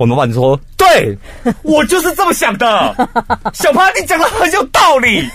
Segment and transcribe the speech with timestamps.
[0.00, 1.14] 我们老板说：“对，
[1.60, 2.66] 我就是这么想的。
[3.52, 5.28] ”小潘，你讲的很有道理。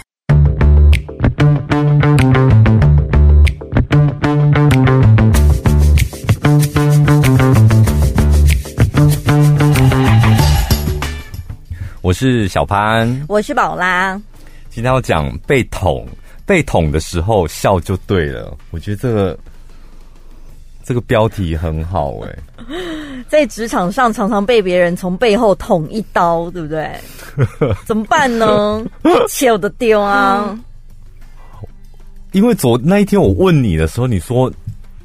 [12.01, 14.19] 我是小潘，我是宝拉。
[14.71, 16.07] 今天要讲被捅，
[16.43, 18.57] 被捅的时候笑就对了。
[18.71, 19.37] 我觉得这个
[20.85, 22.39] 这个标题很好哎、欸。
[23.27, 26.89] 在职场上常常被别人从背后捅一刀，对不对？
[27.85, 28.85] 怎么办呢？
[29.27, 30.57] 切的丢啊！
[32.31, 34.51] 因为昨那一天我问你的时候，你说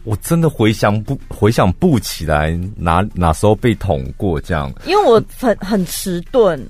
[0.05, 4.73] 我真的回想不回想不起来哪哪时候被捅过这样。
[4.87, 6.61] 因为我很很迟钝。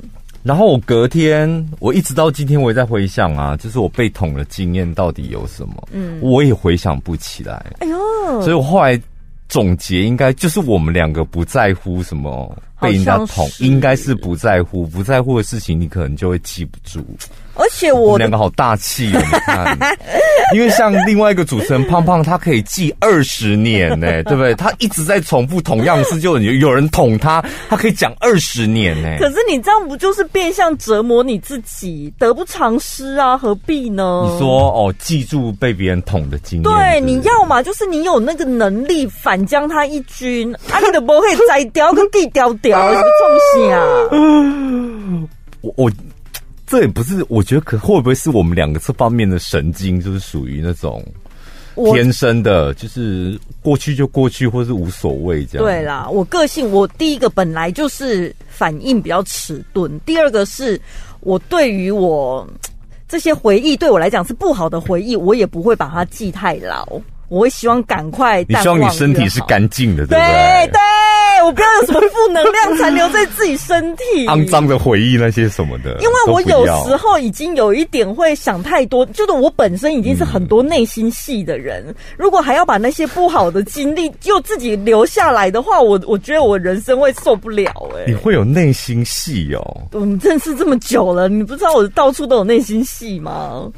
[0.43, 5.89] 然后我隔天，我一直到今天我也在回想啊，就是我被捅的经验到底有什么？
[5.93, 7.63] 嗯，我也回想不起来。
[7.81, 7.99] 哎呦，
[8.41, 8.99] 所以我后来
[9.51, 12.57] 总结，应该就是我们两个不在乎什么。
[12.81, 17.05] 被人家捅，应该是不在乎，不在乎的事情，你可能就会记不住。
[17.55, 19.77] 而且我，我们两个好大气哦，你看，
[20.55, 24.55] 因为像另外一个主持人胖胖，他可以记二十年呢，对不对？
[24.55, 29.17] 他一直在重复同样的事，就有有人捅他，他可以讲二十年呢。
[29.19, 33.37] 可是你这样不就是变相折磨你自己，得不偿失啊？
[33.37, 34.27] 何必呢？
[34.31, 45.29] 你说哦，记住被别人捅的经验，对，你要嘛，就是你有那个能力反将他一军，啊，你的不会摘掉跟地雕雕，什么重心啊？
[45.63, 45.93] 我我。
[46.67, 51.05] 这也不是，我觉得可会不会是我们两个这方面的神经，就是属于那种
[51.93, 55.67] 天生的，就是过去就过去，或是无所谓这样。
[55.67, 60.81] 对啦，我个性，我第一个本来就是反应比较迟钝，第二个是
[61.23, 62.49] 我对于我
[63.09, 66.87] 这些回忆，对我来讲是不好的回忆，我也不会把它记太牢。
[67.31, 68.45] 我会希望赶快。
[68.49, 70.67] 你希望你身体是干净的，对不对？
[70.67, 75.97] 对对，我不要有什么负能量残留在自己身体，肮脏的回忆那些什么的。
[76.01, 88.05] 因为我有时候已经有一点会想太多，就是我本身已经是很多内心戏的人，嗯、如果还要把那些不好的经历就自己留下来的话，我我觉得我人生会受不了哎、欸。
[88.09, 89.83] 你会有内心戏哦？
[89.93, 93.71] 我们认识这么久了，你不知道我到处都有内心戏吗？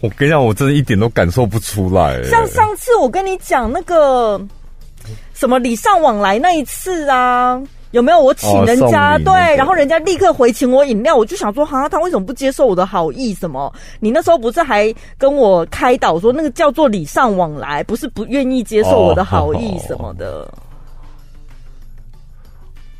[0.00, 2.22] 我跟你讲，我真的一点都感受不出来。
[2.24, 4.40] 像上次我跟你讲那个
[5.34, 8.18] 什么礼尚往来那一次啊，有没有？
[8.18, 13.34] 我请人家、哦、对，然后人家立刻回请我饮料，我就想说，哈，他为什么不接受我的好意？
[13.34, 13.72] 什么？
[13.98, 20.26] 你那时候不是还跟我开导说，那个叫做礼尚往来，不是不愿意接受我的好意什么的。
[20.26, 20.54] 哦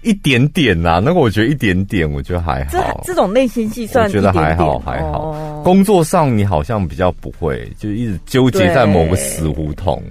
[0.03, 2.71] 一点点呐、啊，那个我觉得一点点，我觉得还好。
[3.05, 5.31] 这这种内心戏算我觉得还好还好。
[5.31, 10.03] 哦、工作上你好像比较不会，就一直纠结在某个死胡同。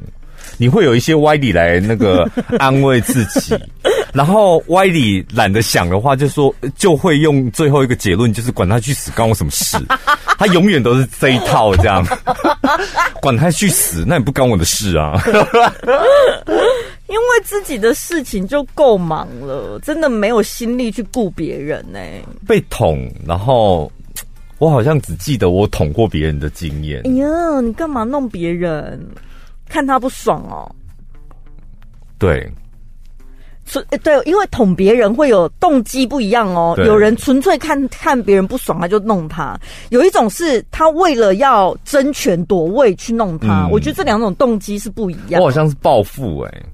[0.59, 3.57] 你会有一些歪理来那个 安慰自己，
[4.13, 9.77] 然后歪理懒得想的话，就说就会用最后一个结论，就是管他去死，关我什么事？
[10.37, 12.05] 他永远都是这一套这样，
[13.21, 15.13] 管他去死，那也不关我的事啊。
[17.07, 22.23] 因为自己的事情就够忙了，真的没有心力去顾别人呢、欸。
[22.47, 23.91] 被捅，然后
[24.59, 27.01] 我好像只记得我捅过别人的经验。
[27.05, 28.99] 哎呀，你干嘛弄别人？
[29.69, 30.69] 看他不爽哦。
[32.17, 32.51] 对，
[33.65, 36.75] 纯对，因为捅别人会有动机不一样哦。
[36.85, 39.57] 有人纯粹看看别人不爽，他就弄他；
[39.89, 43.67] 有一种是他为了要争权夺位去弄他。
[43.67, 45.41] 嗯、我觉得这两种动机是不一样。
[45.41, 46.65] 我好像是报复哎、欸。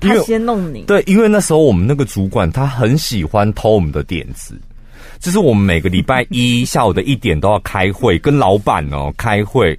[0.00, 4.58] 他先弄你，对，因为那时候我们那个主管他很喜欢偷我们的点子，
[5.18, 9.78] 就是我们每个礼拜一下午的一点都要开会，跟老板哦开会，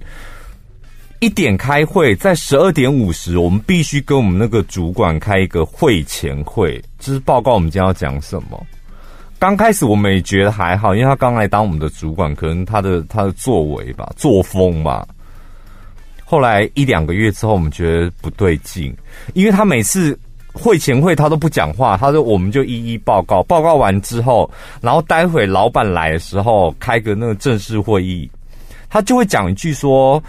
[1.22, 8.60] 一点开会，在十二点五十，我们必须跟我们那个主管开一个会前会，就是报告我们今天要讲什么。
[9.38, 15.06] 刚开始我们也觉得还好，因为他刚来当我们的主管，可能他的他的作为吧，作风吧。
[16.24, 18.92] 后来一两个月之后，我们觉得不对劲，
[19.32, 20.18] 因为他每次
[20.52, 24.50] 会前会他都不讲话，他说我们就一一报告，报告完之后，
[24.80, 28.28] 然后待会老板来的时候开个那个正式会议，
[28.90, 30.20] 他就会讲一句说，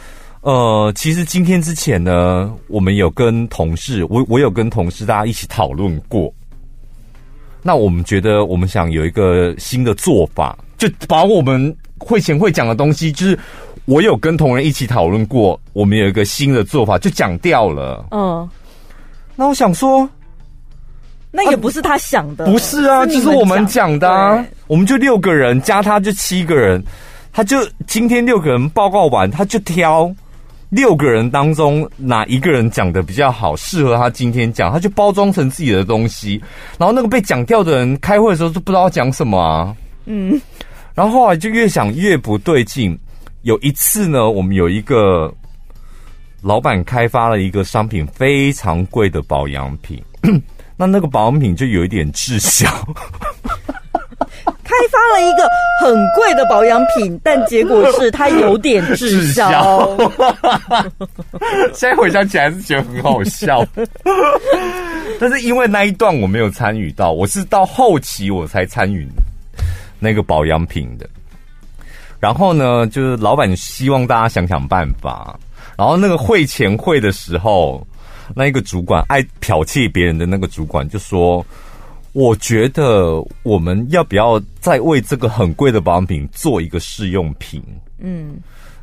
[0.44, 6.34] 呃，其实今天之前呢，我们有跟同事，我我有跟同事大家一起讨论过，
[7.62, 13.38] 那我们觉得我们想有一个新的做法，就把我们会前会讲的东西，就是。
[13.86, 18.06] 我有跟同仁一起讨论过，我们有一个新的做法，就讲掉了。
[18.12, 18.50] 嗯，
[19.36, 20.10] 那我想说，
[21.32, 24.42] 那也不是他想的，啊、不是啊，是就是我们讲的啊。
[24.68, 26.82] 我们就六个人，加他就七个人，
[27.34, 30.10] 他就今天六个人报告完，他就挑
[30.74, 36.42] 六个人当中哪一个人讲的比较好，适合他今天讲，他就包装成自己的东西。
[36.80, 39.76] 然后那个被讲掉的人开会的时候就不知道讲什么啊。
[40.06, 40.42] 嗯，
[40.96, 42.98] 然后后来就越想越不对劲。
[43.44, 45.32] 有一次呢，我们有一个
[46.42, 50.02] 老板开发了一个商品，非常贵的保养品。
[50.76, 52.68] 那那个保养品就有一点滞销。
[54.74, 55.48] 开发了一个
[55.80, 59.96] 很贵的保养品，但结果是它有点滞销。
[61.74, 63.64] 现在回想起来是觉得很好笑，
[65.20, 69.08] 但是因为那一段我没有参与到，我是到后期我才参与
[70.00, 71.08] 那个保养品的。
[72.20, 75.38] 然后呢，就是老板希望大家想想办法。
[75.78, 77.86] 然后那个会前会的时候，
[78.36, 81.46] 那一个主管爱剽窃别人的那个主管就说。
[82.14, 87.62] 我觉得我们要不要再为这个很贵的保养品做一个试用品？
[87.98, 88.38] 嗯，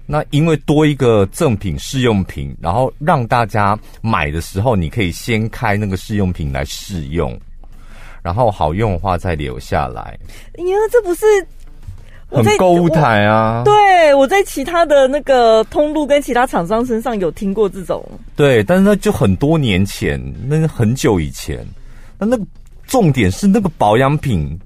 [0.05, 7.39] 那因为多一个赠品试用品，然后让大家买的时候，你可以先开那个试用品来试用，
[8.21, 10.19] 然后好用的话再留下来。
[10.57, 11.25] 因为这不是
[12.31, 13.63] 很购物台啊？
[13.65, 18.05] 对，我在其他的那个通路跟其他厂商身上有听过这种。
[18.35, 21.65] 对，但是那就很多年前，那是很久以前，
[22.19, 22.45] 那那个。
[22.91, 24.59] 重点是那个保养品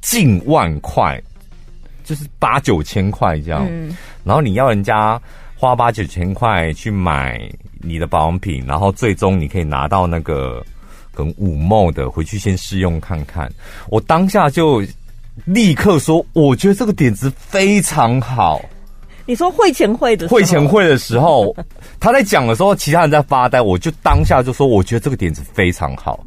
[0.00, 1.22] 近万块，
[2.02, 3.66] 就是八九千块这样。
[3.68, 3.94] 嗯，
[4.24, 5.20] 然后你要人家
[5.54, 7.38] 花八九千块去买
[7.82, 10.64] 你的保养品，然后最终你可以拿到那个
[11.14, 13.52] 跟五 ml 的回去先试用看看。
[13.90, 14.82] 我当下就
[15.44, 18.64] 立刻说，我觉得这个点子非常好。
[19.26, 21.54] 你说会前会的，会前会的时候，
[22.00, 26.24] 他在讲的时候，其他人在发呆，我就当下就说，我觉得这个点子非常好。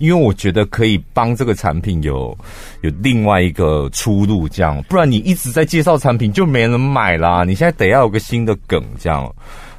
[0.00, 2.36] 因为我觉得可以帮这个产品有
[2.80, 7.44] 有另外一个出路，这样，不然你一直在介绍产品就没人买啦。
[7.44, 9.32] 你现在得要有个新的梗，这样。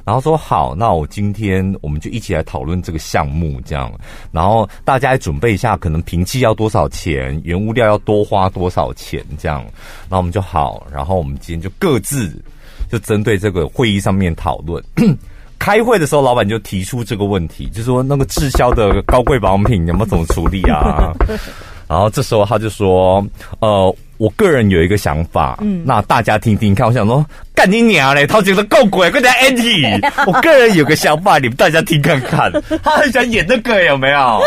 [0.04, 3.92] 然后说好，那我今天我们就一起来讨论这个项目，这样。
[4.32, 9.64] 然后大家来准备一下，可能平器要多少钱，原物料要多花多少钱，这样。
[10.08, 12.32] 那我们就好，然后我们今天就各自
[12.90, 14.82] 就针对这个会议上面讨论。
[15.62, 21.12] 开会的时候，老板就提出这个问题，就说那个滞销的高贵保养品，你们怎么处理啊？
[21.86, 23.24] 然后这时候他就说，
[23.60, 26.84] 呃，我个人有一个想法，嗯，那大家听听看。
[26.84, 27.24] 我想说，
[27.54, 30.00] 干你娘嘞，他觉得够鬼，快点 a n t y。
[30.26, 32.50] 我个人有个想法，你们大家听看看。
[32.82, 34.40] 他很想演那个，有没有？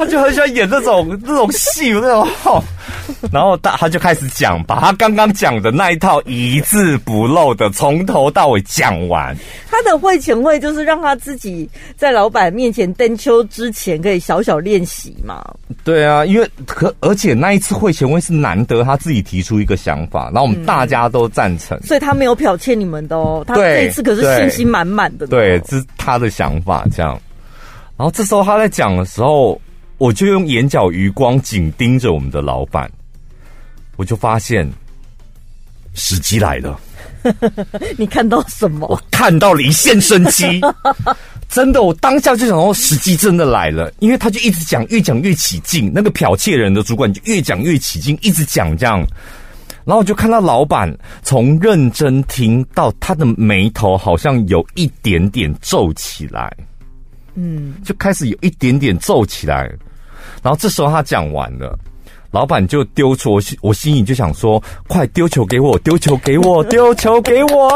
[0.00, 2.64] 他就很喜欢演这种 这种戏，那种好。
[3.30, 9.36] 然后他他就开始讲，把他刚刚讲的那一套一字不漏的从头到尾讲完。
[9.70, 11.68] 他的会前会就是让他自己
[11.98, 15.44] 在老板面前登秋之前可以小小练习嘛。
[15.84, 23.44] 对啊，因为可而且那一次会前会是难得他自己提出一个想法，然后我们大家都赞成，嗯，所以他没有剽窃你们的哦。
[23.46, 25.26] 他这一次可是信心满满的。
[25.26, 27.20] 对，这是他的想法这样。
[27.98, 29.60] 然后这时候他在讲的时候。
[30.00, 32.90] 我就用眼角余光紧盯着我们的老板，
[33.96, 34.66] 我就发现
[35.92, 36.80] 时机来了。
[37.98, 38.86] 你看到什么？
[38.88, 40.58] 我看到了一线生机，
[41.50, 45.92] 真的，我当下就想到时机真的来了，因为他就一直讲，越讲越起劲。
[45.94, 49.00] 那个剽窃人的主管就越讲越起劲，一直讲这样，
[49.84, 50.90] 然后我就看到老板
[51.22, 56.50] 从认真听到他的眉头好像有一点点皱起来，
[57.34, 59.70] 嗯，就开始有一点点皱起来。
[60.42, 61.78] 然后这时候他讲完了，
[62.30, 67.70] 老板就丢出，我心我心里就想说：快丢球给我，丢球给我， 丢球给我！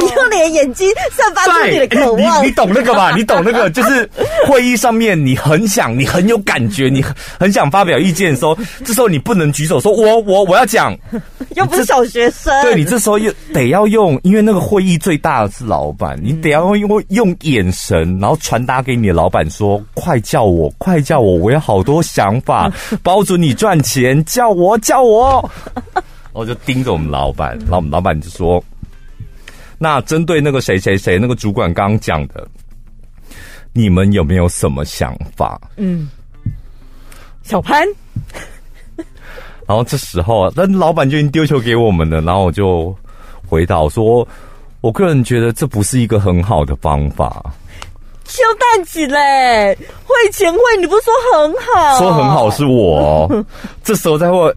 [0.00, 3.14] 你 用你的眼睛散发出你的渴望，你 你懂那个吧？
[3.16, 4.08] 你懂那个，就是
[4.46, 7.02] 会议上面你很想，你很有感觉，你
[7.38, 10.96] 很想发表意见的时候，这时候你不能举手说我我我要讲，
[11.56, 22.70] 又不是小学生，对，你这时候又得要用，因为那个会议最大的是老板，你得要用用眼神，然后传达给你的老板说：快叫我，快叫我，我有好多想法，
[23.02, 25.48] 包准你赚钱，叫我叫我。
[26.34, 28.60] 我就盯着我们老板，然后我们老板就说。
[29.78, 32.44] 那针对那个谁谁谁那个主管刚刚讲的，
[33.72, 35.60] 你们有没有什么想法？
[35.76, 36.10] 嗯，
[37.44, 37.86] 小潘。
[39.64, 42.92] 然后这时候，那老板就已经丢球给我们了，然后我就
[43.46, 44.26] 回答说
[44.82, 47.54] ：“我个人觉得这不是一个很好的方法。”
[48.30, 51.98] 修蛋起嘞，会前会你不是说很好？
[51.98, 53.28] 说很好是我，
[53.82, 54.54] 这时候再会。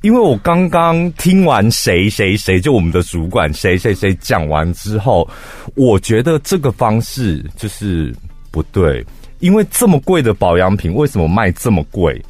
[0.00, 5.28] 因为我刚刚听完谁谁谁，就我们的主管谁谁谁讲完之后，
[5.74, 8.12] 我觉得这个方式就是
[8.50, 9.04] 不对。
[9.40, 12.20] 因为这么贵的保养品，为什么卖这么贵？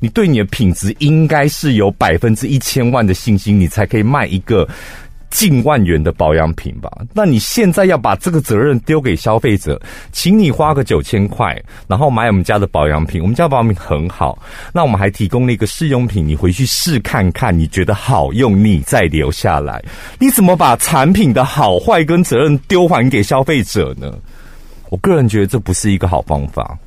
[0.00, 4.68] 你对你的品质应该是有百分之一千万的信心，你才可以卖一个
[5.32, 6.90] 近万元的保养品吧？
[7.14, 9.80] 那你现在要把这个责任丢给消费者，
[10.12, 13.20] 请你花个九千块，然后买我们家的保养品。
[13.20, 14.38] 我们家保养品很好，
[14.74, 19.82] 那我们还提供了一个试用品，你回去试看看，你觉得好用，你再留下来。
[20.18, 24.12] 你怎么把产品的好坏跟责任丢还给消费者呢？
[24.90, 26.78] 我个人觉得这不是一个好方法。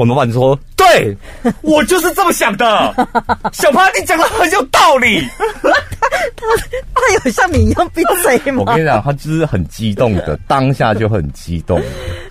[0.00, 1.14] 我老板说：“对，
[1.60, 2.66] 我就是这么想的。
[3.52, 5.20] ”小潘，你讲的很有道理。
[5.60, 6.46] 他
[6.94, 8.60] 他有像你一样闭嘴吗？
[8.60, 11.78] 我跟你讲，他就是很激动的，当下就很激动。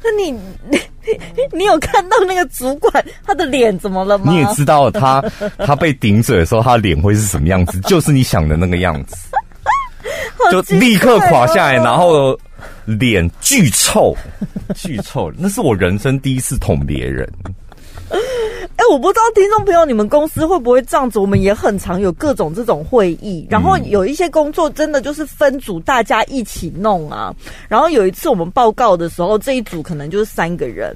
[0.03, 0.31] 那你
[0.67, 0.79] 你
[1.53, 4.31] 你有看到那个主管他的脸怎么了吗？
[4.31, 5.23] 你也知道他
[5.59, 7.79] 他被顶嘴的时候，他脸会是什么样子？
[7.81, 9.15] 就是你想的那个样子，
[10.51, 12.38] 就立刻垮下来，然后
[12.86, 14.15] 脸巨臭，
[14.75, 15.32] 巨臭。
[15.38, 17.27] 那是我人生第一次捅别人。
[18.10, 18.18] 哎、
[18.86, 21.20] 欸，我不知道听众朋友你们公司会不会这样子？
[21.20, 27.36] 我们也很常有各种这种会议，然后有一些工作真的就是分组，大家一起弄啊。
[27.68, 30.96] 然后有一次我们报告的时候，这一组可能就是三个人，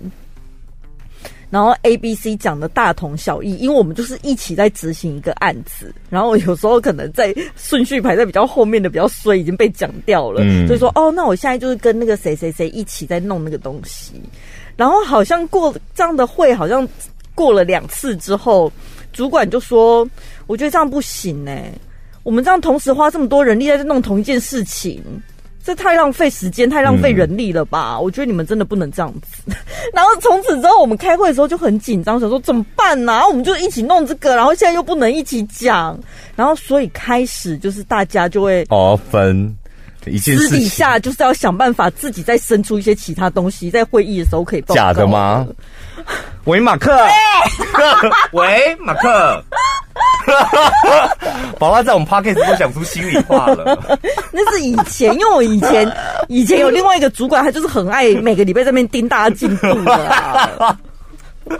[1.53, 5.93] 然后 A、B、C 讲的大同小异，因为我们就是一起在执行一个案子。
[6.09, 14.13] 然后有时候可能在顺序排在比较后面的比较衰，已经被讲掉了，嗯、所以说哦，那我现在就是跟那个谁谁谁一起在弄那个东西。
[14.75, 16.89] 然后好像过这样的会，好像。
[17.35, 18.71] 过了两次之后，
[19.11, 20.07] 主管就说
[20.45, 21.73] ：“我觉得这样不行欸，
[22.21, 25.03] 我们这样同时花这么多人力在弄同一件事情，
[25.65, 27.97] 这太浪费时间，太浪费人力了吧？
[27.97, 29.43] 我觉得你们真的不能这样子。
[29.93, 33.21] ”然后从此之后，我们开会的时候就很紧张，想说怎么办呢？
[33.29, 35.97] 我们就一起弄这个，然后现在又不能一起讲，
[36.35, 39.55] 然后所以开始就是大家就会哦分
[40.05, 44.61] 一件事，私底下就是要想办法自己再生出一些其他东西，在会议的时候可以。
[44.63, 45.47] 假的吗？
[46.43, 46.93] 喂，马克。
[48.33, 49.41] 喂， 马克。
[51.59, 53.97] 宝拉在我们 podcast 都讲出心里话了。
[54.31, 55.91] 那是以前，因为我以前
[56.27, 60.77] 以前有另外一个主管，他就是很爱每个礼拜在那边盯大家进度的啊。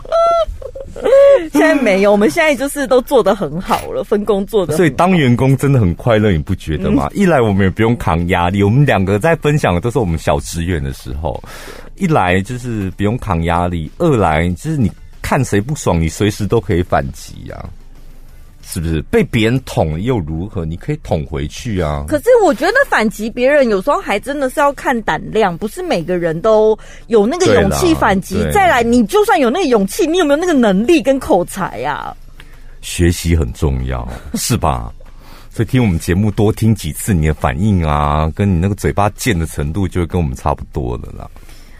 [1.52, 4.76] 现在没有，我们现在就是都做得很好了，分工做的。
[4.76, 7.08] 所以当员工真的很快乐，你不觉得吗？
[7.12, 11.42] 嗯、一来我们也不用扛压力，我们两个在分享的都是我们小职员的时候，
[11.96, 17.66] 一来就是不用扛压力，二来就是你看谁不爽，你随时都可以反击呀、啊。
[18.74, 20.64] 是不是被别人捅又如何？
[20.64, 22.04] 你可以捅回去啊！
[22.08, 26.76] 可是我觉得反击别人有时候还真的是要看胆量，不是每个人都
[27.06, 28.34] 有那个勇气反击。
[28.52, 32.16] 再来，你就算有那个勇气，你有没有那个能力跟口才呀、啊？
[32.80, 34.92] 学习很重要，是吧？
[35.54, 41.30] 所以听我们节目多听几次，你的反应啊，跟你那个嘴巴贱的程度，就会跟我们差不多了啦。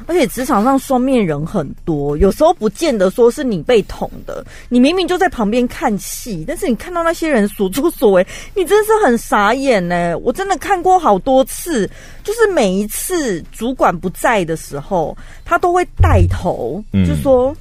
[0.06, 10.16] 而且职场上双面人很多，有时候不见得说是你被捅的，你明明就在旁边看戏，但是你看到那些人所作所为，你真的是很傻眼呢。
[10.18, 11.88] 我真的看过好多次，
[12.22, 17.50] 就是每一次主管不在的时候，他都会带头，就说。
[17.50, 17.56] 嗯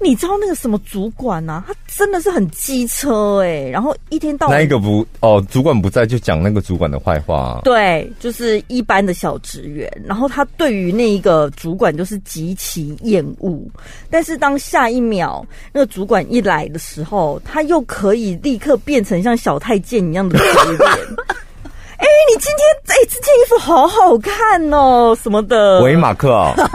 [0.00, 1.64] 你知道那个什么主管啊？
[1.66, 7.60] 他真的是很机车哎、欸，然后一天到晚那一个不哦，主管不在就讲那个主管的坏话、啊。
[7.64, 13.60] 对，就是一般的小职员，然后他对于那一个主管就是极其厌恶。
[14.08, 20.88] 但是当下一秒那个主管一来的时候，他又可以立刻变成像小太监一样的职员。
[21.98, 25.82] 哎、欸，你今天哎、欸，这件衣服好好看哦，什么的。
[25.82, 26.70] 喂，马克啊、哦。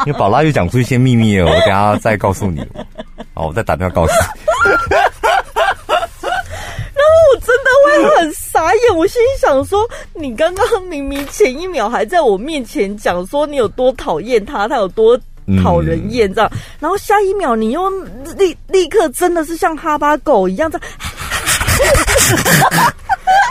[0.06, 2.66] 因为宝拉又讲出一些秘密了，我等下再告诉你。
[3.36, 4.18] 好，我再打电话告诉你。
[6.96, 15.20] 然后我真的会很傻眼，我心想说：你刚刚明明前一秒还在我面前讲说你有多讨厌他，他有多
[15.62, 17.90] 讨人厌这样，嗯、然后下一秒你又
[18.38, 20.88] 立立刻真的是像哈巴狗一样这样，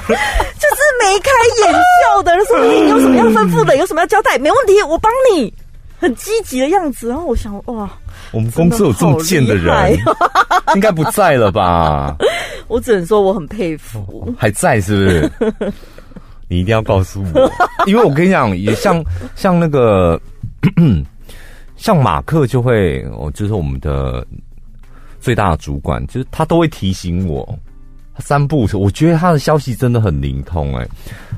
[0.07, 1.29] 就是眉开
[1.63, 3.77] 眼笑的说：你有什么要吩咐的？
[3.77, 4.35] 有什么要交代？
[4.39, 5.53] 没问题，我帮你。
[5.97, 7.89] 很积极的样子，然后我想，哇，
[8.35, 9.97] 我们公司有这么贱的人，
[10.75, 12.17] 应该不在了吧？
[12.67, 15.73] 我只能说我很佩服，还在是不是？
[16.49, 17.49] 你一定要告诉我，
[17.87, 19.01] 因为我跟你讲，也像
[19.37, 20.19] 像那个
[21.77, 24.27] 像马克就会，哦，就是我们的
[25.21, 27.57] 最大的主管，就是他都会提醒我，
[28.19, 30.85] 三步，我觉得他的消息真的很灵通，哎，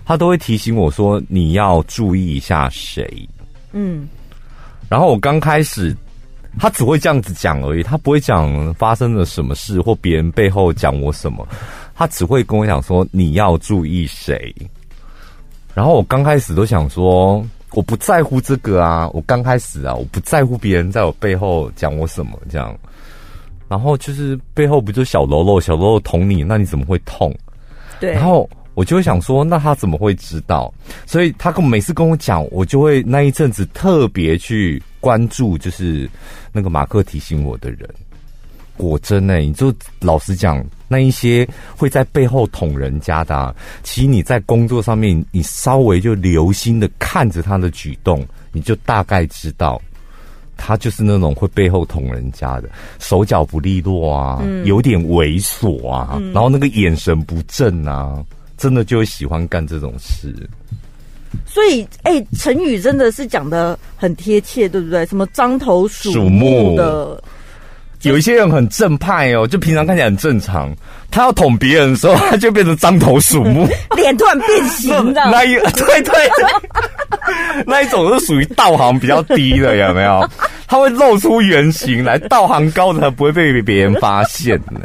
[0.03, 3.29] 他都会提醒我说，你要注意一下谁，
[3.71, 4.09] 嗯。
[4.89, 5.93] 然后我刚开始，
[6.59, 11.47] 他只会这样子讲而已，他不会讲发生了什么事或别人背后讲我什么，
[11.95, 14.53] 他只会跟我讲说，你要注意谁。
[15.73, 22.75] 然后我刚开始都想说，我不在乎这个啊，我刚开始啊，我不在乎别人在我背后讲我什么这样。
[23.69, 27.35] 然后就是背后不就小喽啰，小喽啰捅你，那你怎么会痛？
[27.99, 28.13] 对。
[28.13, 30.71] 然后我就会想说，那他怎么会知道？
[31.07, 36.07] 所以他跟每次跟我讲，我就会那一阵子特别去关注，就是
[36.51, 37.89] 那个马克提醒我的人。
[38.77, 49.81] 果真呢、欸，你就老实讲，那一些会在背后捅人家的、啊，其实你在工作上面，你稍微就留心的看着他的举动，你就大概知道，
[50.55, 52.69] 他就是那种会背后捅人家的，
[52.99, 58.23] 手脚不利落啊，嗯、有点猥琐啊，嗯、然后那个眼神不正啊。
[58.57, 60.33] 真的就会喜欢干这种事，
[61.45, 65.05] 所以哎、欸，成语真的是讲的很贴切，对不对？
[65.05, 67.21] 什么獐头鼠目的，
[68.03, 70.73] 有一些人很正派哦，就平常看起来很正常，
[71.11, 80.27] 他要捅别人的时候，他就变成獐头鼠目， 脸突然变形的 那一对对 对，那一种是属于道行比较低的，有没有？
[80.67, 84.81] 他会露出原形来，道行高的才不会被别人发现呢。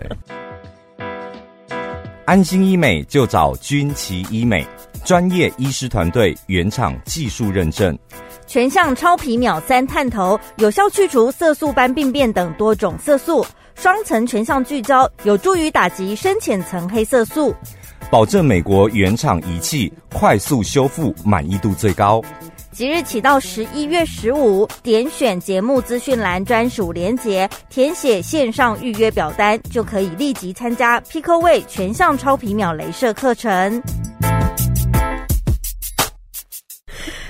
[2.24, 4.64] 安心医美就找军旗医美，
[5.04, 7.98] 专业医师团队，原厂技术认证，
[8.46, 17.52] 全向超皮秒三探头，有效去除色素斑病变等多种色素，双层全向聚焦，有助于打击深浅层黑色素，
[18.08, 22.22] 保证美国原厂仪器快速修复，满意度最高。
[22.72, 33.82] 即日起到十一月十五，点选节目资讯栏专属连结，填写线上预约表单，就可以立即参加 Picoway 全项超皮秒镭射课程。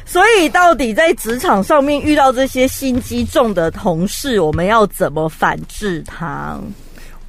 [0.05, 6.57] 所以，到底在职场上面遇到这些心机重的同事，我们要怎么反制他？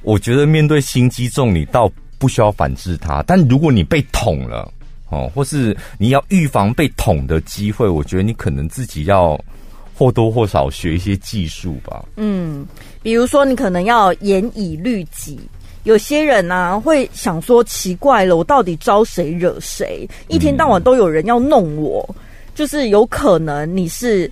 [0.02, 4.70] 我觉得面对心机重，你倒不需要反制他，但如果你被捅了。
[5.14, 9.38] 哦，或是你要预防被捅的机会，我觉得你可能自己要
[9.96, 12.04] 或多或少学一些技术吧。
[12.16, 12.66] 嗯，
[13.02, 15.38] 比如说你可能要严以律己。
[15.84, 20.08] 有些人呢、啊、会想说，奇怪了，我到底招谁惹谁？
[20.28, 22.14] 一天到晚都有人要弄我，嗯、
[22.54, 24.30] 就是有可能你是。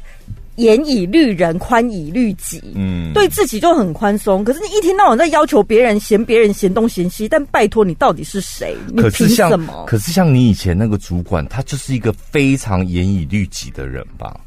[0.57, 2.63] 严以律人，宽以律己。
[2.75, 4.45] 嗯，对自己就很宽松。
[4.45, 7.29] 可是你一天到晚在要求别人，嫌别人嫌东嫌西。
[7.29, 8.77] 但拜托，你到底是谁？
[8.89, 9.85] 你凭什么？
[9.87, 14.39] 可是像你以前那个主管，他就是一个非常严以律己的人吧？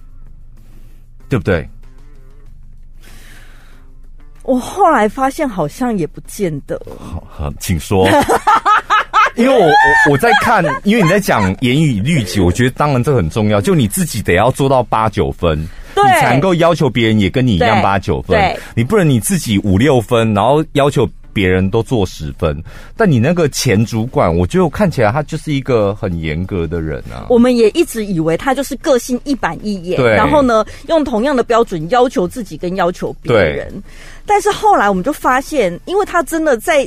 [1.27, 1.67] 对不对？
[4.43, 6.79] 我后来发现，好像也不见得。
[6.99, 8.07] 好，好，请说。
[9.35, 13.61] 因为我我我在看，因为你在讲严以律己，我觉得当然这很重要。
[13.61, 15.67] 就你自己得要做到八九分。
[15.95, 18.37] 对你才能够要求别人也跟你一样八九分，
[18.75, 22.61] 你不能你自己五六分，然后要求别人都做十分。
[22.97, 27.27] 但你那个前主管，我觉得我看起来他就是一个很严格的人啊。
[27.29, 33.81] 我们也一直以为他就是个性一板一眼，然后呢，用同样的标准要求自己跟要求别人。
[34.25, 36.85] 但是后来我们就发现，因为他真的在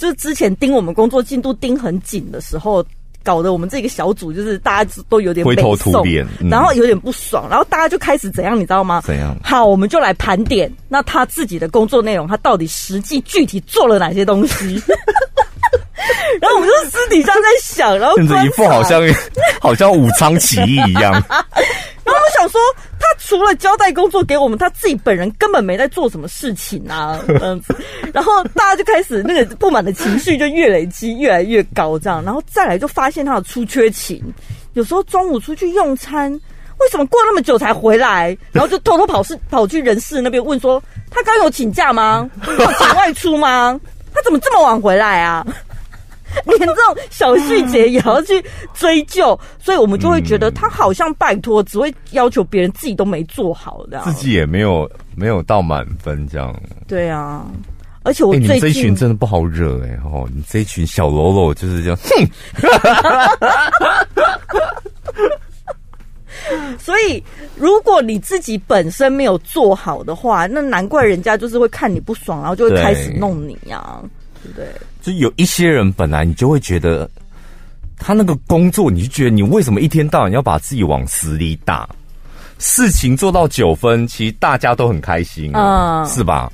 [0.00, 2.82] 就是之前盯我们工作进度盯很紧的时候。
[3.22, 9.02] 搞得我们这个小组就是大家都有点灰头土脸，嗯、然后有点不爽，然后大家就开始怎样，你知道吗？
[9.04, 9.36] 怎样？
[9.44, 14.82] 好，我们就来盘点，那他自己的工作内容，他到底实际具体做了哪些东西？
[16.40, 19.02] 然后我们就私底下在想，然后甚至一副好像
[19.60, 21.22] 好像武昌起义一样。
[22.10, 22.60] 然后我想说，
[22.98, 27.74] 他除了交代工作给我们，他自己本人根本没在做什么事情啊，这样子。
[28.12, 32.22] 然后大家就开始那个不满的情绪就越累积越来越高，这样。
[32.24, 34.22] 然后再来就发现他的出缺勤，
[34.72, 36.32] 有时候中午出去用餐，
[36.78, 38.36] 为什么过那么久才回来？
[38.52, 42.28] 然后就偷偷跑事跑去人事那边问说，他刚有请假吗？
[42.46, 43.78] 有请外出吗？
[44.12, 45.46] 他怎么这么晚回来啊？
[46.46, 56.54] 连这种小细节也要去追究，所以我们就会觉得他好像拜托，只会要求别人，自己都没做好的，自己也没有没有到满分这样。
[56.86, 57.44] 对啊，
[58.02, 62.10] 而且我最近、欸、你这一群真的不好惹哎、欸、哦，你这一群小喽啰就是这样，哼。
[66.78, 67.22] 所以
[67.54, 74.02] 如果你自己本身没有做好的话，那难怪人家就是会看你不爽，然后就会开始弄你呀、啊，
[74.54, 74.66] 对？
[75.02, 77.08] 就有一些人本来你就会觉得
[77.96, 81.88] 他那个工作，你就觉得你为什么一天到晚要把自己往死里打？
[82.58, 86.52] 事情做到九分，其实大家都很开心，嗯，是吧？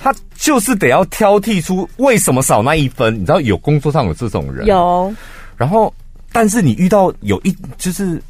[0.00, 3.14] 他就是得要挑剔出为什么少那一分。
[3.14, 5.14] 你知道有工作上有这种人，有。
[5.56, 5.92] 然后，
[6.32, 8.22] 但是你遇到有一就是。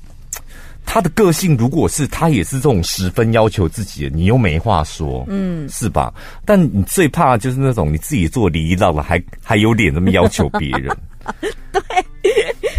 [0.86, 6.14] 他的个性，如果是他也是这种十分要求自己的，你又没话说，嗯，是吧？
[6.46, 10.96] 但你最怕就是那种你自己做礼仪到了，还还有脸这么要求别人。
[11.72, 11.82] 对，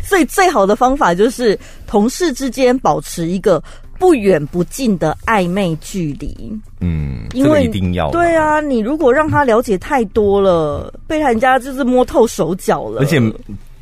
[0.04, 3.62] 所以最好的方法就是同事之间保持一个
[4.00, 6.52] 不远不近的暧昧距离。
[6.80, 8.10] 嗯，因为、这个、一定要。
[8.10, 13.22] 对啊，你如果让他了解太多了，被人家就是摸透手脚了，而且。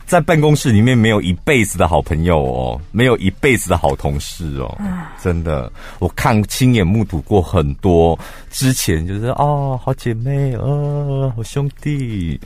[0.06, 4.78] 在办公室里面没有一辈子的好朋友哦，没有一辈子的好同事哦，
[5.22, 8.18] 真的，我看亲眼目睹过很多
[8.52, 12.40] 之前就是哦，好姐妹哦，好兄弟，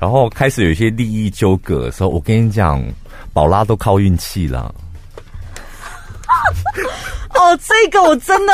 [0.00, 2.82] 然后开始有一些利益纠葛的时候，我跟你讲，
[3.32, 4.74] 宝拉都靠运气了。
[7.34, 8.52] 哦，这个我真的，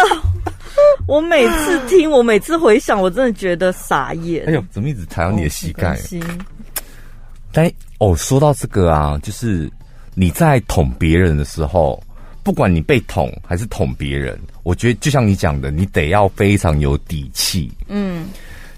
[1.06, 4.44] 我每次听，我每次回想，我真的觉得傻眼。
[4.46, 5.98] 哎呦，怎么一直踩到你的膝盖？
[7.54, 7.70] 但
[8.02, 9.70] 哦，说到这个啊，就是
[10.12, 12.02] 你在捅别人的时候，
[12.42, 17.70] 不管你被捅还是捅别人，我觉得就像你讲的，你得要非常有底气。
[17.86, 18.26] 嗯，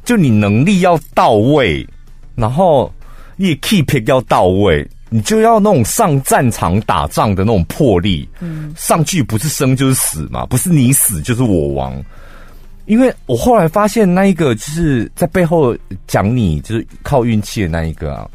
[0.04, 1.88] 就你能力要到位，
[2.34, 2.92] 然后
[3.36, 4.86] 你也 keep 要到位。
[5.08, 11.98] 你就要那种上战场打仗的那种魄力，嗯，上去不是生就是死嘛，不是你死就是我亡。
[12.84, 15.74] 因为我后来发现，那一个就是在背后
[16.06, 18.28] 讲你就是靠运气的那一个啊。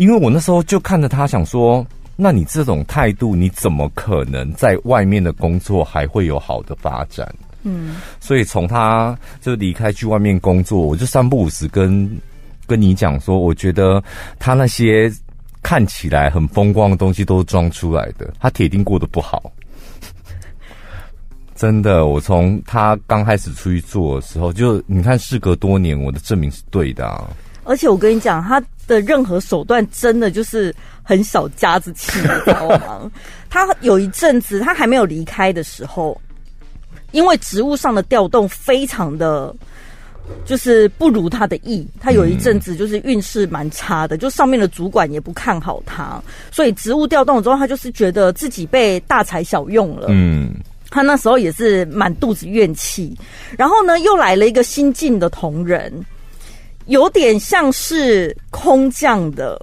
[0.00, 1.86] 因为我那时候就看着他想说，
[2.16, 7.30] 那你这种态度，你怎么可能在外面的工作还会有好的发展？
[7.64, 12.10] 嗯，所以从他就离开去外面工作，我就三不五时跟
[12.66, 14.02] 跟你讲说，我觉得
[14.38, 15.12] 他那些。
[15.62, 19.52] 看起来很风光的东西都是装出来的，他铁定过得不好。
[21.54, 27.28] 真的，我从他刚开始出去做的时候，就你看，事隔多年，我的证明是对的啊。
[27.64, 33.10] 而且我跟你讲，他的任何手段真的就是很小家子气，你知道吗？
[33.48, 36.20] 他有一阵子，他还没有离开的时候，
[37.12, 39.54] 因为职务上的调动非常的。
[40.44, 50.06] 就是不如他的意，他有一阵子就是运势蛮差的，就上面的主管也不看好他，所以职务调动了之后，他就是觉得自己被大材小用了。
[50.08, 50.54] 嗯，
[50.88, 53.12] 他那时候也是满肚子怨气，
[53.58, 55.92] 然后呢，又来了一个新进的同仁，
[56.90, 59.60] 有点像是空降的，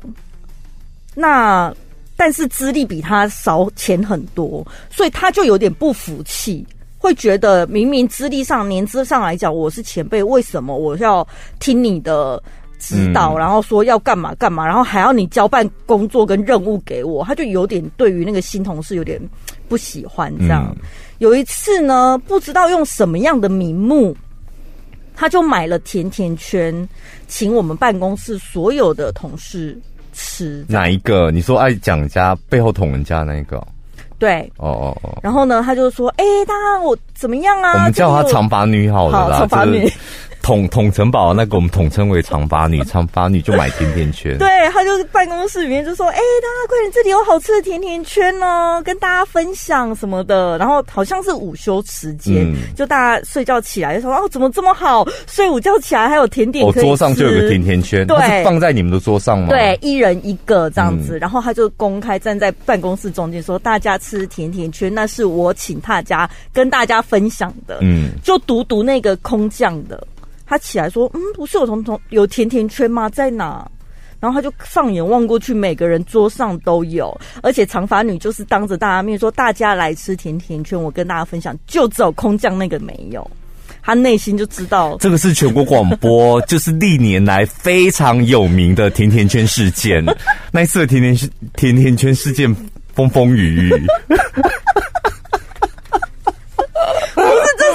[1.13, 1.73] 那
[2.15, 6.65] 但是资历比他少浅很多，所以他就有点不服气。
[6.97, 11.25] 会觉得明明资历上、年资上来讲，我是前辈，为什么我要
[11.59, 12.41] 听你的
[12.79, 13.33] 指导？
[13.33, 19.21] 嗯、然后说要干嘛干嘛，然后还要你交办工作跟任务给我，他就有点对于那个新同事有点
[19.67, 20.33] 不喜欢。
[20.39, 20.87] 这样、嗯、
[21.17, 24.15] 有一次呢，不知道用什么样的名目，
[25.19, 26.87] 他就买了甜甜圈，
[27.27, 29.75] 请我们办公室所有的同事
[30.13, 30.63] 吃。
[30.69, 31.31] 哪一个？
[31.31, 33.61] 你说爱讲人家背后捅人家那一个？
[34.19, 39.91] 对，哦哦哦，然后呢，他就说：“哎、欸，大家我怎么样啊？”我们叫他长发女好了啦，长发女。
[40.47, 44.37] 统统城堡那个我们统称为长发女， 长发女就买甜甜圈。
[44.37, 55.05] 对，她就是办公室里面就说：“哎、欸，大家快点，这里有好吃的甜甜圈哦，跟大家分享什么的。”然后好像是午休时间，嗯、就大家睡觉起来就说：“哦，怎么这么好？
[55.27, 59.49] 睡午觉起来还有甜点可以吃。”哦，桌上就有个甜甜圈，对，是放在你们的桌上吗？
[59.49, 61.17] 对，一人一个这样子。
[61.17, 70.01] 嗯、然后他就公开站在办公室中间说：“大家吃甜甜圈，那是我请大家跟大家分享的。”嗯，就独独那个空降的。
[70.47, 73.09] 他起来说：“嗯，不是有同同有甜甜圈吗？
[73.09, 73.69] 在哪？”
[74.19, 83.29] 然后他就放眼望过去，每个人桌上都有，而且长发女就是当着大家面说：“大家来吃甜甜圈，我跟大家分享。”就只有空降那个没有，
[83.83, 90.03] 他内心就知道这个是全国广播， 就是历年来非常有名的甜甜圈事件。
[90.51, 92.51] 那一次的甜甜圈甜甜圈事件
[92.95, 93.87] 风风雨雨。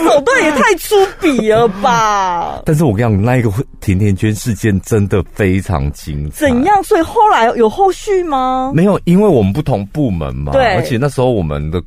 [0.05, 2.62] 手段也太粗鄙了吧！
[2.65, 6.47] 但是我跟你讲，那一个甜甜圈事件真的非常精彩。
[6.47, 6.83] 怎样？
[6.83, 8.73] 所以后来有后续吗？
[8.75, 10.53] 没有，因为我们不同部门嘛。
[10.53, 11.83] 对，而且那时候我们的。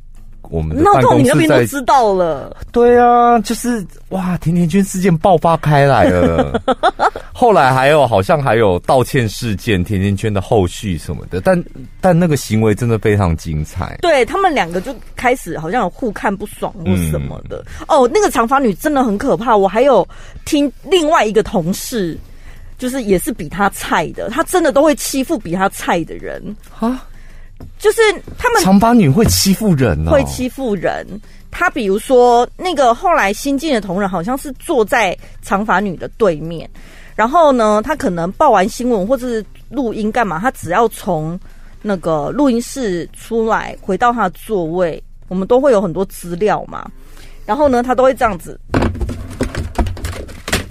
[0.48, 2.56] 我们的办公室在，那你那边都知道了。
[2.70, 6.62] 对啊，就是哇，甜甜圈事件爆发开来了。
[7.38, 11.38] 后来还有好像还有道歉事件，甜甜圈的后续什么的。
[11.42, 11.62] 但
[12.00, 13.98] 但那个行为真的非常精彩。
[14.00, 17.62] 对，他们两个就开始好像有互看不爽或什么的。
[17.80, 19.54] 嗯、哦，那个长发女真的很可怕。
[19.54, 20.08] 我还有
[20.46, 22.18] 听另外一个同事，
[22.78, 27.06] 就是也是比他菜的，他真的都会欺负比他菜的人啊。
[27.78, 28.00] 就是
[28.38, 31.06] 他们长发女会欺负人会欺负人。
[31.50, 36.68] 他比如说那个后来新进的同仁，好像是坐在长发女的对面，
[37.16, 41.38] 然后呢，他可能报完新闻或者是录音干嘛，他只要从
[41.82, 46.88] 那个录音室出来，回到他的座位，我们都会有很多资料嘛，
[47.46, 48.60] 然后呢，他都会这样子，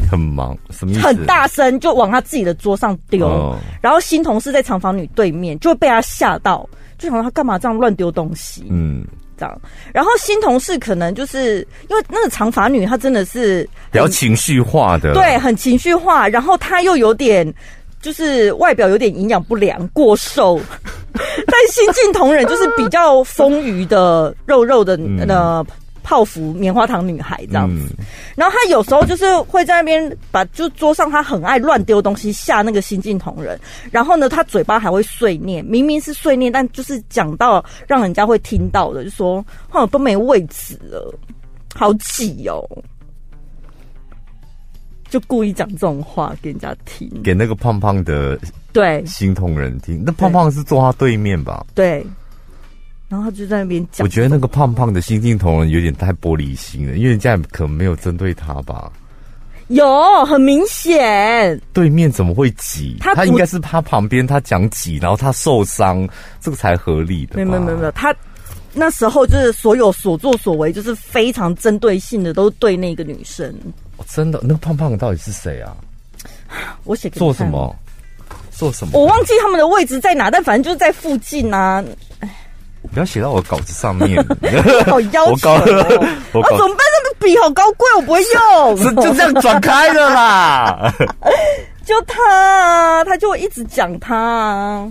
[0.09, 1.01] 很忙，什么意思？
[1.01, 6.69] 很大声就往他自己的桌上丢，哦、然后新同事在长房女对面就会被他吓到。
[6.97, 8.65] 就想说他干嘛这样乱丢东西？
[8.69, 9.05] 嗯，
[9.37, 9.61] 这样。
[9.93, 16.27] 然后新同事可能就是因为那个长发女，她真的是比较情绪化的，对，很情绪化。
[16.27, 17.51] 然后她又有点
[18.01, 20.59] 就是外表有点营养不良、过瘦，
[21.13, 25.65] 但新晋同仁就是比较丰腴的、肉肉的呃。
[26.05, 41.11] 嗯泡芙棉花糖女孩这样子，嗯、然后他有时候就是会在那边把就桌上他很爱乱丢东西吓那个新进同仁，然后呢，他嘴巴还会碎念，明明是碎念，但就是讲到让人家会听到的，就说哦都没位置了，
[41.73, 42.63] 好挤哦，
[45.09, 48.39] 就故意讲这种话给人家听，给那个胖胖的
[48.71, 49.03] 对。
[49.07, 51.65] 新同仁听，那胖胖是坐他对面吧？
[51.73, 52.05] 对。
[53.07, 58.91] 然后他就在那边讲，我觉得那个胖胖的新晋同仁有点太玻璃心了，因为人家可能没有针对他吧？
[59.67, 61.59] 有，很明显。
[61.73, 62.97] 对面怎么会挤？
[62.99, 66.07] 他他应该是他旁边他讲挤，然后他受伤，
[66.39, 67.35] 这个才合理的。
[67.35, 68.15] 没有没有没有，他
[68.73, 73.51] 那时候就是所有所作所为，就是非常针对性的，都对那个女生。
[73.97, 75.75] 哦，真的，那个胖胖的到底是谁啊？
[76.83, 77.75] 我写做什么？
[78.51, 78.99] 做什么？
[78.99, 81.83] 我忘记他们的位置在哪，但反正就是在附近啊。
[82.93, 84.23] 不要写到我稿子上面，
[84.87, 86.07] 好要求哦！
[86.33, 86.85] 我 怎么办？
[87.03, 88.77] 那个笔好高贵，我不会用。
[88.81, 90.93] 是就这样转开的啦。
[91.85, 94.87] 就他，他就一直讲他，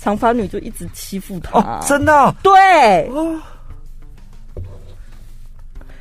[0.00, 1.58] 长发女就一直欺负他。
[1.58, 2.34] 哦，真的哦？
[2.42, 3.10] 对。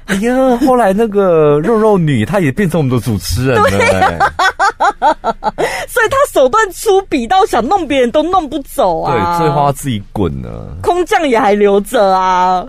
[0.08, 4.18] 哎呀，后来那个肉肉女，她也变成我们的主持人了，欸，
[5.88, 9.38] 所以她手段粗鄙到想弄别人都弄不走啊！
[9.38, 12.66] 对，最后她自己滚了，空降也还留着啊！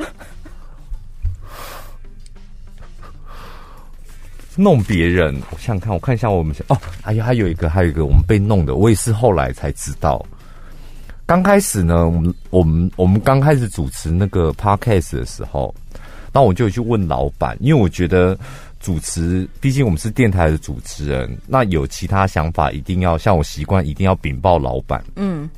[4.57, 10.20] 弄别人，我想想看，我看一下我们哦，哎呀，还有一个，还有一个，我们被弄的，我也是后来才知道。
[11.24, 15.72] 刚开始呢，我们我们我们刚开始主持那个 podcast 的时候。
[16.38, 18.38] 那我就去问老板，因为我觉得
[18.79, 25.05] 主持，毕竟我们是电台的主持人，那有其他想法，一定要像我习惯，一定要禀报老板。
[25.16, 25.51] 嗯，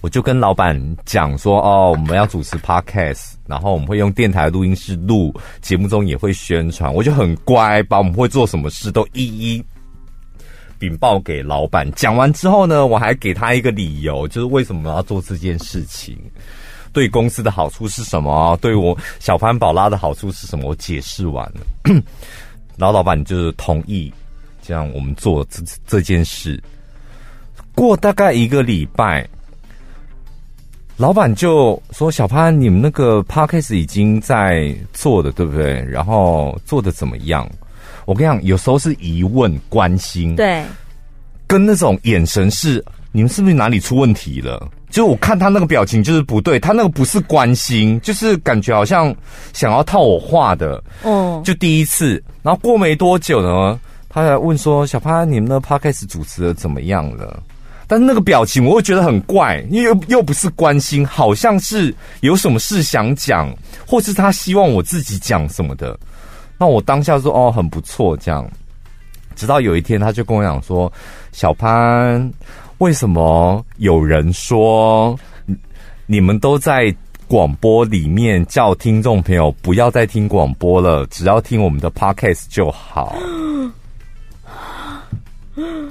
[0.00, 0.76] 我就跟老板
[1.06, 6.92] 讲说，哦，我们要主持 Podcast，然后我们会用电台录音室录，节目中也会宣传。
[6.92, 9.64] 我就很乖，把我们会做什么事都一一
[10.80, 11.88] 禀报给老板。
[11.92, 16.18] 讲完之后呢，我还给他一个理由，就是为什么要做这件事情。
[16.92, 18.56] 对公司的好处是什么？
[18.60, 20.68] 对我小潘宝拉的好处是什么？
[20.68, 21.60] 我解释完了，
[22.76, 24.12] 然 后老板就是同意
[24.62, 26.62] 这样我们做这这件事。
[27.74, 29.24] 过大概一个礼拜，
[30.96, 35.80] 老板就说：“小潘，你们那个 podcast 已经在做的，对不对？
[35.84, 37.48] 然后做的怎么样？”
[38.04, 40.64] 我跟你讲，有时候是疑问、关心，对，
[41.46, 44.68] 跟那种眼神是你们是不是哪里出问题了？
[44.90, 49.14] 就我看他那个表情就是不对，他那个不是关心，就是感觉好像
[49.52, 50.82] 想要套我话的。
[51.02, 57.42] 哦，就第一次，然后过没多久呢，他来问说：“小潘，你们的 podcast 主持的怎么样了？”
[57.86, 63.54] 但是那个表情我会觉得很怪，因为又又不是关心，好像是有什么事想讲，
[63.86, 65.98] 或是他希望我自己讲什么的。
[66.58, 68.50] 那我当下说：“哦，很不错。”这样，
[69.36, 70.90] 直到有一天，他就跟我讲说
[71.30, 72.32] ：“小潘。”
[72.78, 75.18] 为什么有人说
[76.06, 76.94] 你们都在
[77.26, 83.16] 广播里面叫听众朋友不要再听广播了，只要听我们的 podcast 就好？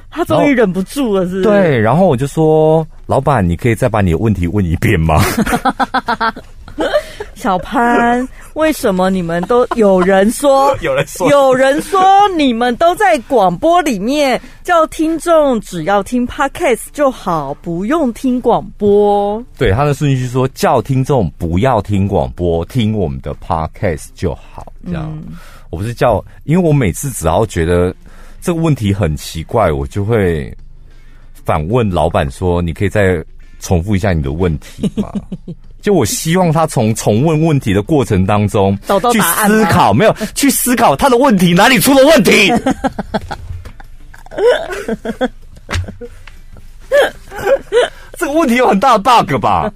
[0.09, 1.41] 他终于忍不住了，是？
[1.43, 5.21] 对，然后我就说：“老板，你可以再把你的问题问一遍吗？”
[7.47, 10.75] 小潘，为什么你们都有人说？
[10.83, 12.01] 有人说，有人说
[12.37, 19.41] 你们都在广播里面叫听众只要听 podcast 就好，不用听广播。
[19.57, 24.73] 对，他的顺序是说叫听众不要听广播，听我们的 podcast 就好。
[24.85, 25.37] 这样，嗯、
[25.69, 27.95] 我不是叫，因为我每次只要觉得
[28.41, 30.53] 这个问题很奇怪，我就会
[31.45, 33.23] 反问老板说：“你可以再
[33.61, 35.13] 重复一下你的问题吗？”
[35.81, 42.51] 就我希望他从重问问题的过程当中找到去思考，没有去思考他的问题哪里出了问题。
[48.17, 49.71] 这个问题有很大的 bug 吧？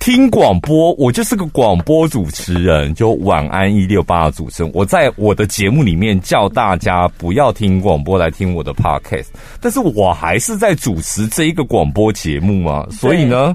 [0.00, 4.70] 听广播，我就是个广播主持人，就晚安一六八的主持人。
[4.74, 9.26] 我在我的节目里面叫大家不要听广播，来听我的 podcast，
[9.60, 13.54] 但是我还是在主持这一个广播节目啊，所以呢。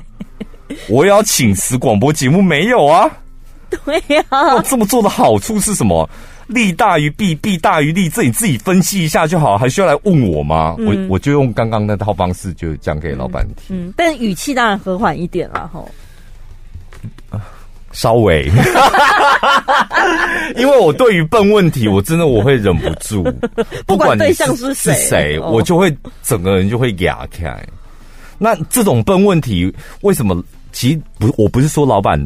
[0.88, 3.10] 我也要请辞广播节目没有啊？
[3.86, 4.62] 对呀、啊。
[4.62, 6.08] 这么做的好处是什么？
[6.48, 10.76] 利大于弊，弊大于利，这你自己分析一下就好，还需要来问我吗？
[10.78, 13.88] 嗯、我我就用刚刚那套方式就讲给老板听。
[13.88, 17.40] 嗯，但语气当然和缓一点了哈。
[17.94, 18.52] 稍微。
[20.58, 23.24] 因为我对于笨问题，我真的我会忍不住，
[23.88, 27.58] 不管对象是谁，是谁，我就会整个人就会哑开。
[28.44, 30.44] 那这种笨问题，为什么？
[30.74, 32.20] 其实不，我不是说老板。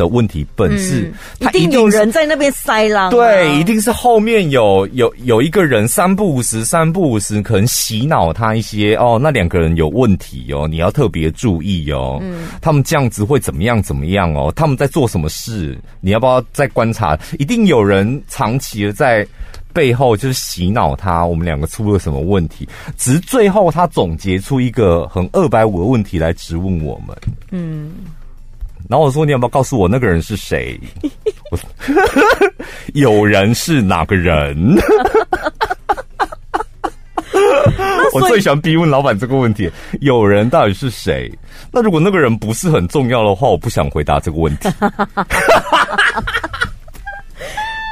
[0.00, 3.10] 的问题本是，他一定有人在那边塞狼。
[3.10, 12.18] 对，一定是后面有有有一个人三不五时，三不五时可能洗脑他一些哦，那两个人有问题哦，你要特别注意哦。
[12.22, 14.50] 嗯，他们这样子会怎么样怎么样哦？
[14.56, 15.78] 他们在做什么事？
[16.00, 17.14] 你要不要再观察？
[17.38, 19.26] 一定有人长期的在
[19.72, 22.68] 背后就是洗脑他，我们两个出了什么问题？
[22.96, 27.16] 只是最后他总结出一个很二百五的问题来质问我们。
[27.50, 27.92] 嗯。
[28.88, 30.80] 然后我说：“你要不要告诉我那个人是谁？”
[32.94, 34.76] 有人是哪个人？
[38.12, 41.32] 我最喜欢逼问老板这个问题：有人到底是谁？
[41.70, 44.68] 那如果那个人不是很重要的话，我不想回答这个问题。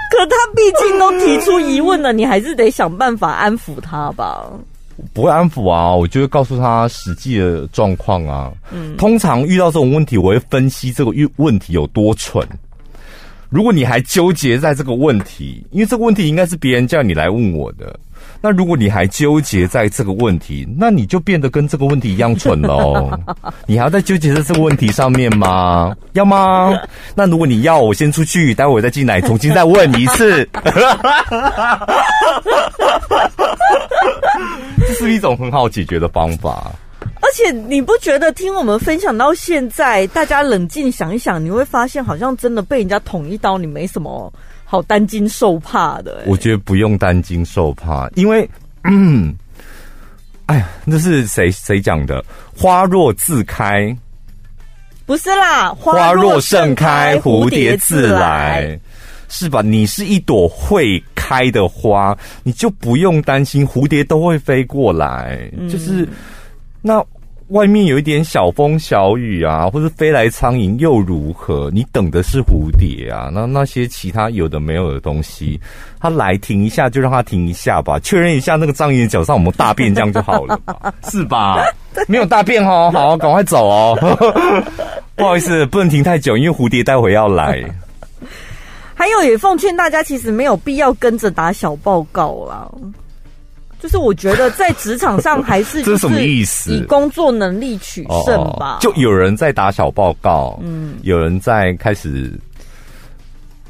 [0.11, 4.47] 可他毕竟都提出疑问了，你还是得想办法安抚他吧。
[5.13, 8.53] 不会安抚啊，我就会告诉他实际的状况啊。
[8.73, 12.45] 嗯，通常遇到这种问题，我会分析这个问题有多蠢。
[13.49, 17.99] 如果你还纠结在这个问题，因为这个问题应该是别人叫你来问我的。
[18.41, 23.11] 那如果你还纠结在这个问题，那你就变得跟这个问题一样蠢喽。
[23.67, 25.93] 你还要再纠结在这个问题上面吗？
[26.13, 26.73] 要吗？
[27.15, 30.49] 那如果你要，我先出去，待会我再进来，重新再问一次。
[34.87, 36.71] 这是一种很好解决的方法。
[37.21, 44.33] 而且你不觉得听我们分享到现在，大家冷静想一想，你会发现好像真的被人家捅一刀，你没什么。
[44.71, 48.47] 好担惊受怕的，我觉得不用担惊受怕，因为，
[48.85, 49.35] 嗯，
[50.45, 52.23] 哎呀，那是谁谁讲的？
[52.55, 53.97] 花若自开，
[55.07, 58.79] 不是啦，花若盛开，蝴蝶自来，
[59.31, 59.63] 是吧？
[59.63, 66.07] 你是一朵会开的花，你就不用担心蝴蝶都会飞过来，嗯、就是
[66.83, 67.03] 那。
[67.49, 71.71] 外面有一点小风小雨啊，或是飞来苍蝇又如何？
[71.73, 75.59] 你等的是蝴蝶啊，那那些其他有的没有的东西，
[75.99, 81.65] 它来停一下就让它停一下吧，确认一下那个苍蝇脚上有没有大便，这样就好了 吧，是吧？
[82.07, 83.99] 没有大便哦，好，赶快走哦。
[85.17, 87.65] 不好意思，不能停太久，因为蝴蝶待会要来。
[88.95, 92.69] 还有，也奉劝大家，其实没有必要跟着打小报告啦。
[93.81, 96.73] 就是我觉得在职场上还是 这是什么意思？
[96.73, 98.79] 以工作能力取胜吧。
[98.81, 102.33] 就有人在打小报告，嗯，有人在开始。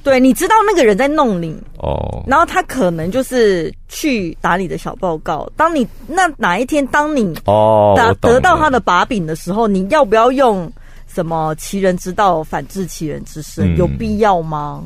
[0.02, 5.46] 对，你知道那个人在弄你哦，然后他可能就是去打你的小报告。
[5.54, 10.70] 当你那哪一天，当你哦得得到他的把柄的时候，你要不要用
[11.12, 13.76] 什么其人之道反治其人之身？
[13.76, 14.82] 有必要吗？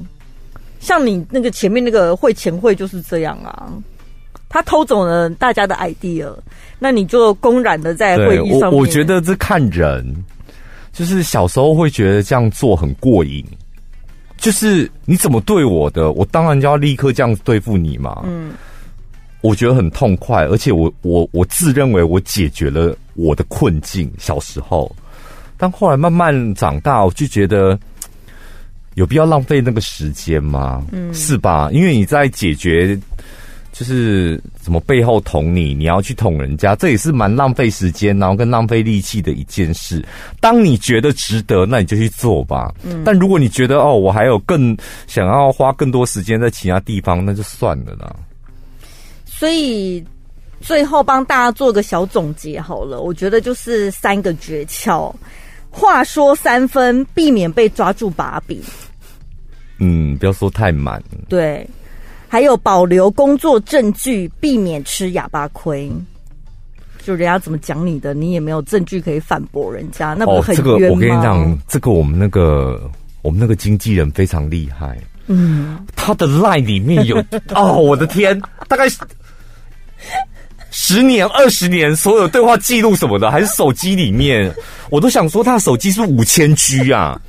[0.80, 3.70] 像你那个前面那个会前会就是这样啊。
[4.52, 6.30] 他偷走了大家的 idea，
[6.78, 8.72] 那你就公然的在会议上面。
[8.72, 10.04] 我我觉得这看人，
[10.92, 13.42] 就是小时候会觉得这样做很过瘾，
[14.36, 18.20] 就是你怎么对我的，我当然就要立刻这样对付你嘛。
[18.26, 18.52] 嗯，
[19.40, 24.12] 我觉得很痛快，而且我我我自认为我解决了我的困境。
[24.18, 24.94] 小时候，
[25.56, 27.78] 但后来慢慢长大，我就觉得
[28.96, 30.84] 有必要浪费那个时间吗？
[30.92, 31.70] 嗯，是吧？
[31.72, 33.00] 因为你在解决。
[33.72, 40.04] 就是怎么背后捅你，你要去捅人家，这也是蛮浪费时间，然后跟浪费力气的一件事。
[40.40, 42.70] 当你觉得值得，那你就去做吧。
[42.85, 48.14] 嗯，但如果你觉得哦，我还有更想要花更多时间在其他地方，那就算了啦。
[49.24, 50.04] 所以
[50.61, 55.11] 最后帮大家做个小总结好了，我觉得就是三个诀窍：
[55.70, 58.61] 话说三分，避免被抓住把柄。
[59.78, 61.02] 嗯，不要说太满。
[61.26, 61.66] 对。
[62.32, 65.92] 还有保留工作证据，避免吃哑巴亏。
[67.04, 70.72] 就人家怎么讲你的，你也没有证据可以反驳人家，那不很冤吗？
[70.72, 72.90] 哦，这个我跟你讲，这个我们那个
[73.20, 74.96] 我们那个经纪人非常厉害。
[75.26, 77.22] 嗯，他的 line 里面有
[77.54, 78.86] 哦，我的天，大概。
[80.74, 84.50] 十年、二十年，所有对话记录什么的，还是手机里面，
[84.88, 87.20] 我都想说，他的手机是五千 G 啊！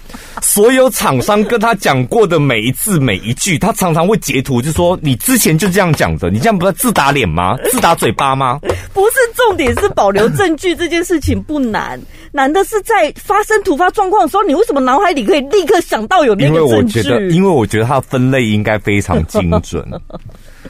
[0.41, 7.57] 所有厂商跟他讲过的每一字每一句，他常常会截图，就说你之前就这样讲的，你这样不是自打脸吗？
[7.69, 8.59] 自打嘴巴吗？
[8.93, 11.99] 不是，重点是保留证据这件事情不难，
[12.31, 16.99] 难的是在发生突发状况的时候，你为什么脑海里可以立刻想到有那个证据？
[17.01, 19.85] 因为我觉得，因为我觉得他的分类应该非常精准。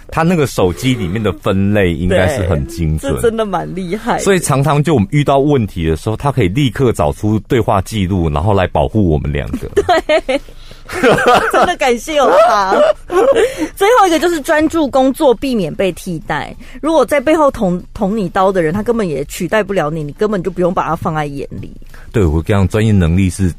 [0.07, 4.19] 他那个手机里面的分类应该是很精准，真的蛮厉害。
[4.19, 9.69] 所以常常就我们遇到问题的时候，他可以立刻找出对话记录，然后来保护我们两个。
[9.75, 10.39] 对。
[11.51, 12.75] 真的感谢有他。
[13.73, 16.53] 最后一个就是专注工作，避免被替代。
[16.81, 21.71] 如果在背后捅捅你刀的人，他根本也取代不了你，你根本就不用把他放在眼里。
[22.11, 23.51] 对，我这样专业能力是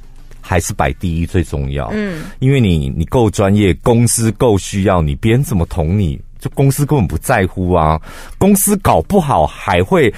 [0.44, 1.88] 还是摆第一最重要。
[1.92, 8.00] 嗯，因为你你够专业，公司够需要你，别人怎么捅你，就公司根本不在乎啊。
[8.38, 10.12] 公司搞不好还会。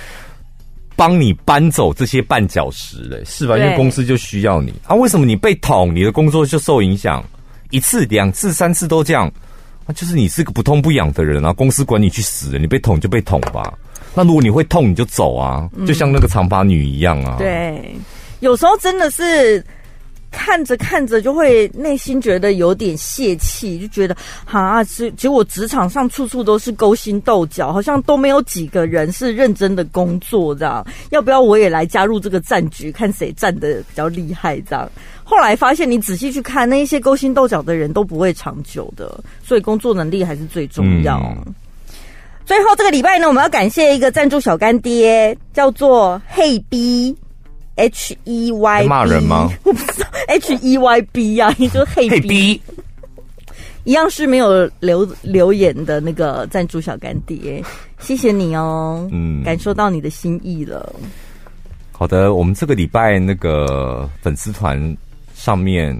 [0.99, 3.59] 帮你搬走这些绊脚石嘞，是吧？
[3.59, 4.95] 因为公司就需要你啊。
[4.97, 7.23] 为什么你被捅，你的工作就受影响？
[7.69, 9.31] 一次、两次、三次都这样，
[9.87, 11.53] 那就是你是个不痛不痒的人啊。
[11.53, 13.75] 公司管你去死，你被捅就被捅吧。
[14.15, 17.37] 那如果你会痛，你就走啊，就像那个长发女一样啊。
[17.37, 17.95] 对，
[18.41, 19.63] 有时候真的是。
[20.31, 30.87] 看着看着就会内心觉得有点泄气，就觉得啊，其实我职场上处处都是勾心斗角，好像都没有几个人是认真的工作这样。
[31.11, 34.91] 要不要我也来加入这个战局，看谁战的比较厉害这样？
[35.25, 41.19] 后来发现，你仔细去看，那一些勾心斗角的人都不会长久的，所以工作能力还是最重要。
[41.19, 41.55] 嗯、
[42.45, 47.17] 最后这个礼拜呢，我们要感谢一个赞助小干爹，叫做嘿 B。
[47.77, 49.51] H E Y 骂人吗？
[49.65, 52.61] 我不知道 H E Y B 呀、啊，你说黑 B，
[53.85, 57.63] 一样是没有留留言的那个赞助小干爹，
[57.99, 60.95] 谢谢你哦，嗯，感受到你的心意了。
[61.93, 64.97] 好的，我们这个礼拜那个粉丝团
[65.35, 65.97] 上面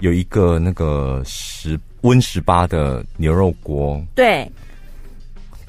[0.00, 4.50] 有一个那个十温十八的牛肉锅，对。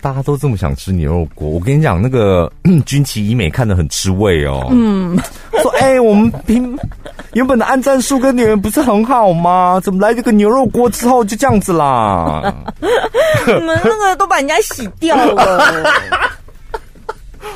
[0.06, 2.51] 大家都这么想吃牛肉锅，我跟你讲，那个
[2.86, 4.68] 军旗医美看得很吃味哦。
[4.70, 5.18] 嗯，
[5.64, 6.78] 说哎、欸，我们平
[7.34, 9.82] 原本的按战术跟你们不是很好吗？
[9.84, 12.53] 怎么来这个牛肉锅之后就这样子啦？
[13.47, 15.91] 你们那个都把人家洗掉了。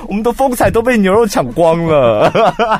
[0.07, 2.31] 我们的风采都被牛肉抢光了。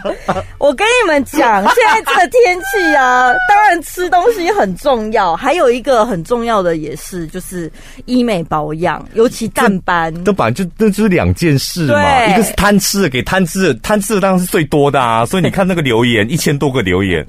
[0.57, 7.71] 我跟你们讲，现在这个天气啊， 当然吃东西很重要，还有一个很重要的也是，就是
[8.05, 10.13] 医美保养，尤其淡斑。
[10.23, 15.25] 这本来就那就是两件事嘛，一个是贪吃的，给贪吃的，贪吃的当然是最多的啊。
[15.25, 17.25] 所以你看那个留言， 一千多个留言，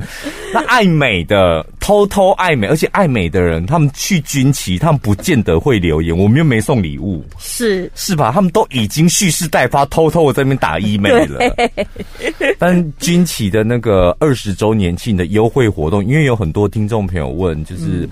[0.52, 8.30] 那爱美的偷偷爱美，而且爱美的人，他们去军旗，他们不见得会留言，我们又没送礼物，是是吧？
[8.32, 9.86] 他们都已经蓄势待发。
[9.86, 11.40] 偷偷我在那边打医美了，
[12.58, 18.08] 但军旗的那个二十周年庆的优惠活动，因为有很多听众朋友问，就是。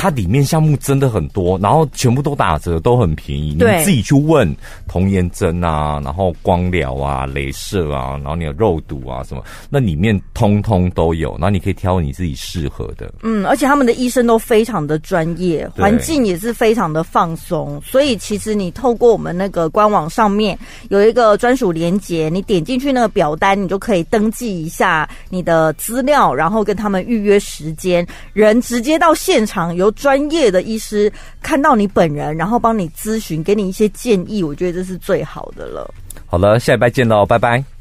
[0.00, 3.56] 它里面项目真的很多，然后全部都打折，都很便宜。
[3.58, 11.32] 对，你自己去问童颜针啊，然后光疗啊、镭射啊，然后你的肉毒啊什么，那里面通通都有。
[11.32, 13.12] 然后你可以挑你自己适合的。
[13.24, 17.82] 嗯，而且他们的医生都非常的专业，环境也是非常的放松。
[17.84, 20.56] 所以其实你透过我们那个官网上面
[20.90, 29.87] 有一个专属连接，你点进去那个表单，你就可以登记一下你的资料，然后跟他们预约时间，人直接到现场有。
[29.92, 31.12] 专业的医师
[31.42, 35.92] 看到你本人，然后帮你咨询，给你一些建议，我觉得这是最好的了。
[36.26, 37.64] 好了，下礼拜见喽，拜拜。